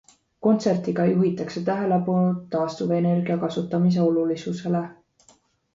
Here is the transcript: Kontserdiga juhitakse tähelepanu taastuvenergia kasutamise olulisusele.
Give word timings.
Kontserdiga 0.45 1.05
juhitakse 1.09 1.63
tähelepanu 1.67 2.33
taastuvenergia 2.57 3.39
kasutamise 3.47 4.05
olulisusele. 4.09 4.85